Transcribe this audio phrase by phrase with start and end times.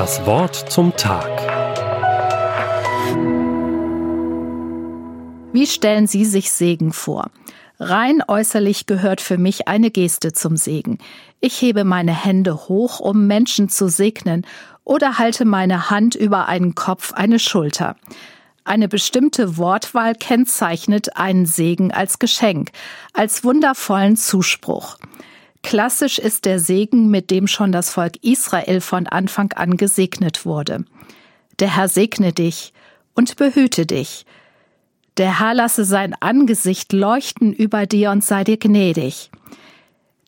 [0.00, 1.28] Das Wort zum Tag.
[5.52, 7.30] Wie stellen Sie sich Segen vor?
[7.78, 10.96] Rein äußerlich gehört für mich eine Geste zum Segen.
[11.42, 14.46] Ich hebe meine Hände hoch, um Menschen zu segnen,
[14.84, 17.96] oder halte meine Hand über einen Kopf, eine Schulter.
[18.64, 22.70] Eine bestimmte Wortwahl kennzeichnet einen Segen als Geschenk,
[23.12, 24.96] als wundervollen Zuspruch.
[25.62, 30.84] Klassisch ist der Segen, mit dem schon das Volk Israel von Anfang an gesegnet wurde.
[31.58, 32.72] Der Herr segne dich
[33.14, 34.24] und behüte dich.
[35.16, 39.30] Der Herr lasse sein Angesicht leuchten über dir und sei dir gnädig.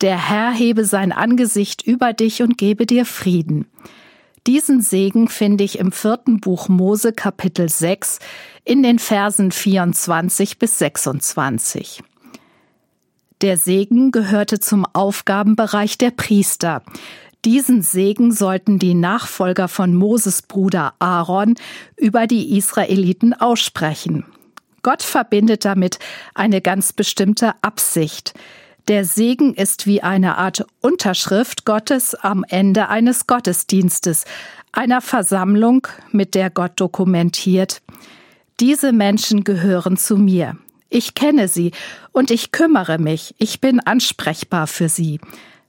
[0.00, 3.66] Der Herr hebe sein Angesicht über dich und gebe dir Frieden.
[4.46, 8.18] Diesen Segen finde ich im vierten Buch Mose Kapitel 6
[8.64, 12.02] in den Versen 24 bis 26.
[13.40, 16.82] Der Segen gehörte zum Aufgabenbereich der Priester.
[17.44, 21.54] Diesen Segen sollten die Nachfolger von Moses Bruder Aaron
[21.96, 24.24] über die Israeliten aussprechen.
[24.82, 26.00] Gott verbindet damit
[26.34, 28.34] eine ganz bestimmte Absicht.
[28.88, 34.24] Der Segen ist wie eine Art Unterschrift Gottes am Ende eines Gottesdienstes,
[34.72, 37.82] einer Versammlung, mit der Gott dokumentiert.
[38.58, 40.56] Diese Menschen gehören zu mir.
[40.90, 41.72] Ich kenne sie
[42.12, 45.20] und ich kümmere mich, ich bin ansprechbar für sie.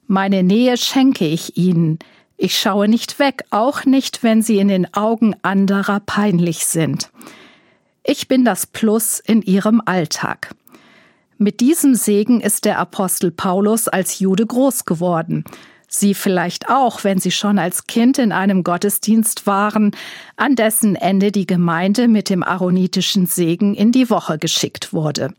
[0.08, 2.00] Meine Nähe schenke ich ihnen.
[2.38, 7.10] Ich schaue nicht weg, auch nicht, wenn sie in den Augen anderer peinlich sind.
[8.04, 10.56] Ich bin das Plus in ihrem Alltag.
[11.38, 15.44] Mit diesem Segen ist der Apostel Paulus als Jude groß geworden.
[15.92, 19.96] Sie vielleicht auch, wenn Sie schon als Kind in einem Gottesdienst waren,
[20.38, 25.34] an dessen Ende die Gemeinde mit dem aaronitischen Segen in die Woche geschickt wurde.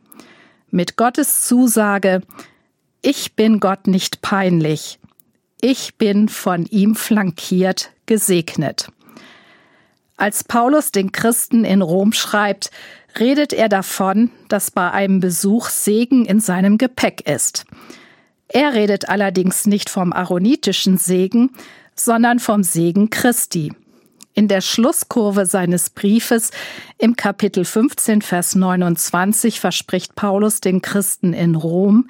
[0.70, 2.22] Mit Gottes Zusage,
[3.00, 4.98] ich bin Gott nicht peinlich,
[5.60, 8.88] ich bin von ihm flankiert, gesegnet.
[10.16, 12.70] Als Paulus den Christen in Rom schreibt,
[13.18, 17.64] redet er davon, dass bei einem Besuch Segen in seinem Gepäck ist.
[18.52, 21.50] Er redet allerdings nicht vom aaronitischen Segen,
[21.94, 23.72] sondern vom Segen Christi.
[24.34, 26.50] In der Schlusskurve seines Briefes
[26.98, 32.08] im Kapitel 15, Vers 29 verspricht Paulus den Christen in Rom,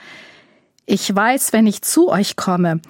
[0.87, 2.81] ich weiß, wenn ich zu euch komme,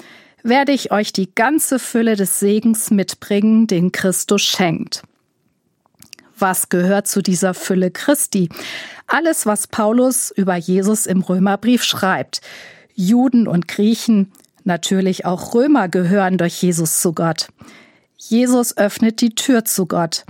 [0.42, 5.02] werde ich euch die ganze Fülle des Segens mitbringen, den Christus schenkt.
[6.38, 8.48] Was gehört zu dieser Fülle Christi?
[9.06, 12.40] Alles, was Paulus über Jesus im Römerbrief schreibt.
[12.94, 14.32] Juden und Griechen,
[14.64, 17.48] natürlich auch Römer gehören durch Jesus zu Gott.
[18.16, 20.24] Jesus öffnet die Tür zu Gott.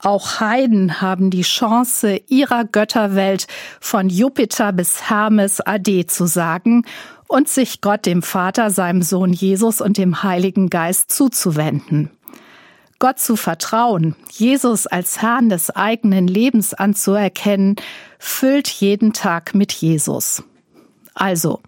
[0.00, 3.46] Auch Heiden haben die Chance, ihrer Götterwelt
[3.80, 6.84] von Jupiter bis Hermes Ade zu sagen
[7.26, 12.10] und sich Gott dem Vater, seinem Sohn Jesus und dem Heiligen Geist zuzuwenden.
[13.00, 17.76] Gott zu vertrauen, Jesus als Herrn des eigenen Lebens anzuerkennen,
[18.18, 20.42] füllt jeden Tag mit Jesus.
[21.14, 21.60] Also,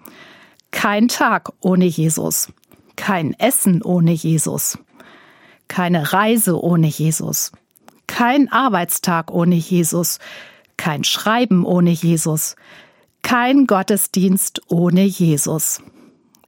[0.71, 2.53] kein Tag ohne Jesus,
[2.97, 4.79] kein Essen ohne Jesus,
[5.69, 7.53] keine Reise ohne Jesus,
[8.07, 10.19] kein Arbeitstag ohne Jesus,
[10.77, 12.57] kein Schreiben ohne Jesus,
[13.23, 15.83] kein Gottesdienst ohne Jesus.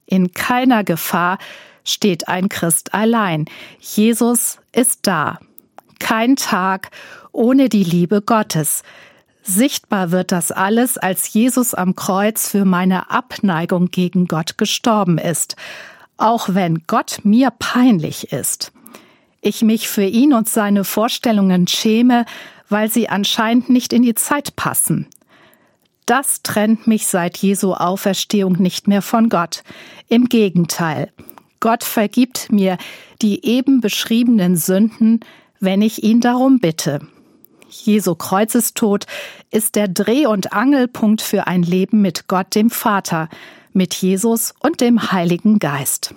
[0.05, 1.37] In keiner Gefahr
[1.83, 3.45] steht ein Christ allein.
[3.79, 5.39] Jesus ist da.
[5.99, 6.91] Kein Tag
[7.31, 8.83] ohne die Liebe Gottes.
[9.43, 15.57] Sichtbar wird das alles, als Jesus am Kreuz für meine Abneigung gegen Gott gestorben ist,
[16.15, 18.71] auch wenn Gott mir peinlich ist.
[19.41, 22.25] Ich mich für ihn und seine Vorstellungen schäme,
[22.69, 25.07] weil sie anscheinend nicht in die Zeit passen.
[26.05, 29.63] Das trennt mich seit Jesu Auferstehung nicht mehr von Gott.
[30.07, 31.11] Im Gegenteil,
[31.59, 32.77] Gott vergibt mir
[33.21, 35.19] die eben beschriebenen Sünden,
[35.59, 37.01] wenn ich ihn darum bitte.
[37.73, 39.05] Jesu Kreuzestod
[39.51, 43.29] ist der Dreh- und Angelpunkt für ein Leben mit Gott dem Vater,
[43.73, 46.13] mit Jesus und dem Heiligen Geist.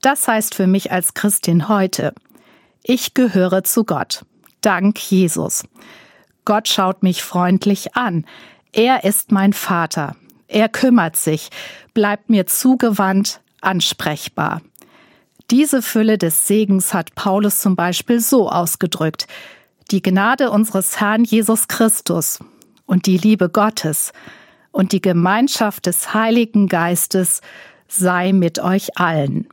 [0.00, 2.12] Das heißt für mich als Christin heute,
[2.82, 4.24] ich gehöre zu Gott.
[4.62, 5.64] Dank Jesus.
[6.44, 8.26] Gott schaut mich freundlich an.
[8.72, 10.16] Er ist mein Vater.
[10.48, 11.50] Er kümmert sich,
[11.94, 14.60] bleibt mir zugewandt, ansprechbar.
[15.50, 19.26] Diese Fülle des Segens hat Paulus zum Beispiel so ausgedrückt.
[19.92, 22.38] Die Gnade unseres Herrn Jesus Christus
[22.86, 24.12] und die Liebe Gottes
[24.70, 27.42] und die Gemeinschaft des Heiligen Geistes
[27.88, 29.46] sei mit euch allen.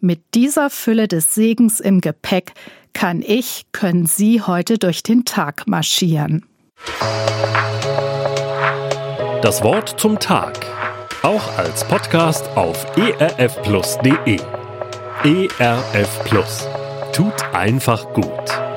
[0.00, 2.54] Mit dieser Fülle des Segens im Gepäck
[2.94, 6.46] kann ich, können Sie heute durch den Tag marschieren.
[9.42, 10.64] Das Wort zum Tag
[11.22, 14.40] auch als Podcast auf erfplus.de.
[15.24, 16.66] ERF Plus.
[17.12, 18.67] tut einfach gut.